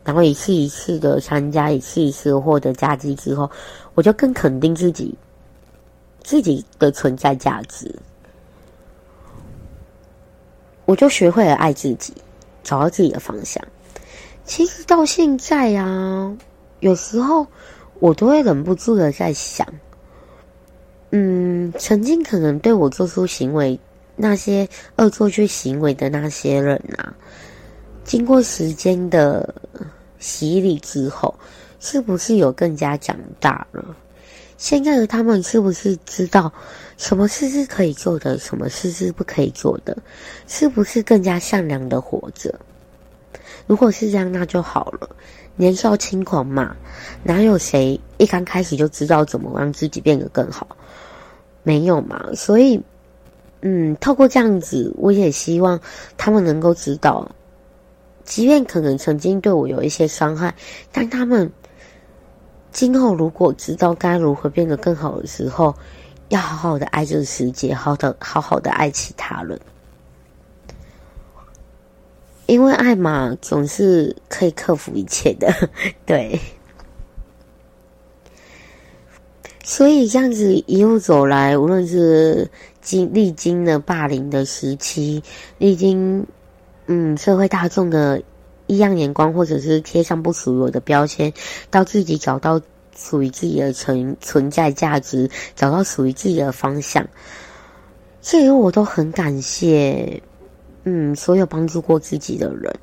[0.06, 3.52] 然后一次一次的参加，一次一次获得佳绩之后，
[3.96, 5.14] 我就更肯定自己
[6.24, 7.94] 自己的存在价值。
[10.86, 12.14] 我就学会了爱自己，
[12.64, 13.62] 找到自己的方向。
[14.46, 16.34] 其实到现在啊，
[16.80, 17.46] 有时候
[18.00, 19.68] 我都会忍不住的在想，
[21.12, 23.80] 嗯，曾经可能对我做出行为
[24.16, 27.14] 那些恶作剧行为的那些人啊，
[28.04, 29.54] 经过时间的
[30.20, 31.34] 洗礼之后，
[31.80, 33.96] 是不是有更加长大了？
[34.58, 36.52] 现在的他们是不是知道
[36.98, 39.96] 什么事是可以做的，什么事是不可以做的？
[40.48, 42.54] 是不是更加善良的活着？
[43.68, 45.10] 如果是这样，那就好了。
[45.56, 46.76] 年少轻狂嘛，
[47.24, 50.76] 哪有谁一刚开始就知道怎么让自己变得更好？
[51.68, 52.30] 没有嘛。
[52.34, 52.82] 所以，
[53.62, 55.78] 嗯，透过这样子，我也希望
[56.16, 57.30] 他们能够知道，
[58.24, 60.56] 即便可能曾经对我有一些伤害，
[60.94, 61.52] 但他们。
[62.70, 65.74] 今后如果知道该如何变得更好的时候，
[66.30, 69.60] 要好好的爱这个世界，好的好好的爱其他人，
[72.46, 75.52] 因为爱嘛，总是可以克服一切的，
[76.06, 76.40] 对。
[79.68, 82.50] 所以这样子一路走来，无论是
[82.80, 85.22] 经历经了霸凌的时期，
[85.58, 86.26] 历经
[86.86, 88.24] 嗯社会大众的。
[88.70, 91.32] 异样眼光，或者是贴上不属于我的标签，
[91.70, 92.60] 到自己找到
[92.98, 97.08] 属于自己的存存在价值，找到属于自己的方向。
[98.22, 100.22] 这个我都很感谢，
[100.84, 102.76] 嗯，所有帮助过自己的人，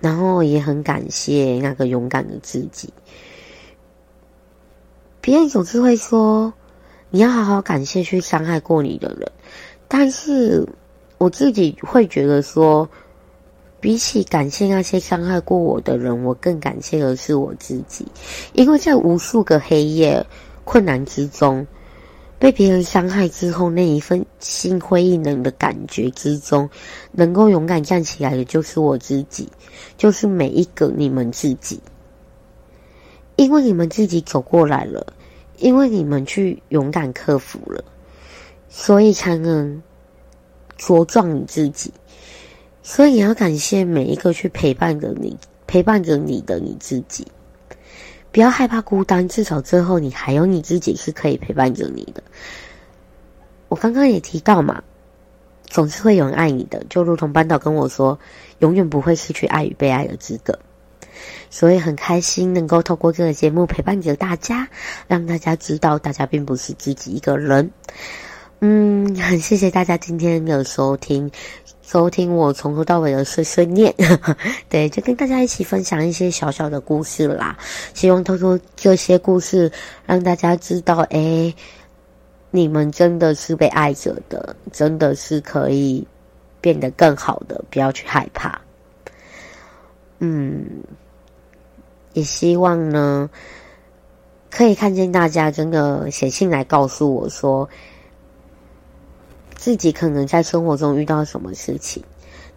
[0.00, 2.88] 然后也很感谢那个勇敢的自己。
[5.20, 6.52] 别人总是会说，
[7.10, 9.30] 你要好好感谢去伤害过你的人，
[9.86, 10.66] 但是
[11.18, 12.88] 我自己会觉得说。
[13.80, 18.04] 比起感谢那些伤害过我的人，我更感谢的是我自己，
[18.52, 20.26] 因为在无数个黑夜、
[20.64, 21.64] 困难之中，
[22.40, 26.68] 被别人伤害之后，那一份心灰意冷的感觉之中，
[27.12, 29.48] 能够勇敢站起来的，就是我自己，
[29.96, 31.80] 就是每一个你们自己，
[33.38, 35.14] 因为你们自己走过来了，
[35.58, 37.84] 因为你们去勇敢克服了，
[38.68, 39.80] 所以才能
[40.76, 41.94] 茁壮你自己。
[42.82, 47.28] 所以你要感谢每一个去陪伴着你、陪伴着你的你自己，
[48.32, 52.20] 不要害怕孤单，至少最后你还有你自己是可以陪伴着你的。
[53.68, 54.82] 我刚刚也提到嘛，
[55.64, 58.18] 总是会有人爱你的，就如同班导跟我说，
[58.58, 60.58] 永远不会失去爱与被爱的资格。
[61.50, 64.68] 所以很开心能够透过这个节目陪伴着大家，
[65.06, 67.70] 让大家知道大家并不是自己一个人。
[68.60, 71.30] 嗯，很谢谢大家今天的收听。
[71.80, 73.94] 收听我从头到尾的碎碎念，
[74.68, 77.56] 对，就跟大家一起分享一些小小的故事啦。
[77.94, 79.72] 希望透过这些故事，
[80.04, 81.54] 让大家知道，诶，
[82.50, 86.06] 你们真的是被爱着的，真的是可以
[86.60, 88.60] 变得更好的，不要去害怕。
[90.18, 90.66] 嗯，
[92.18, 93.30] 也希望呢，
[94.50, 97.68] 可以看见大家真的写信来告诉我说。
[99.60, 102.02] 自己可能在生活中遇到什么事情，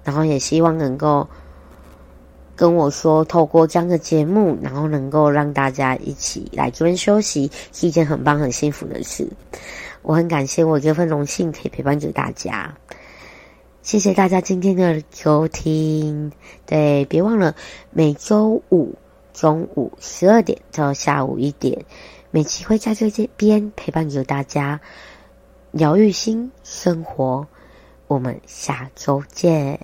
[0.03, 1.27] 然后也希望能够
[2.55, 9.27] 跟我说，透过这样的节目，然后能够让大家一起来这边休息，是一件很棒、很幸福的事。
[10.03, 12.71] 我很感谢我这份荣幸可以陪伴着大家，
[13.81, 16.31] 谢谢大家今天的收听。
[16.67, 17.55] 对，别忘了
[17.89, 18.93] 每周五
[19.33, 21.85] 中午十二点到下午一点，
[22.31, 24.79] 美琪会在这边陪伴着大家。
[25.71, 27.47] 疗愈心生活，
[28.07, 29.79] 我们下周见。